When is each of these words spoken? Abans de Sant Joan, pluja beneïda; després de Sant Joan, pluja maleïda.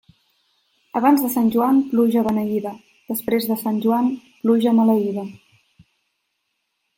Abans 0.99 1.25
de 1.25 1.29
Sant 1.33 1.51
Joan, 1.55 1.81
pluja 1.91 2.23
beneïda; 2.29 2.71
després 3.11 3.45
de 3.51 3.59
Sant 3.65 3.77
Joan, 3.85 4.09
pluja 4.47 4.75
maleïda. 4.79 5.27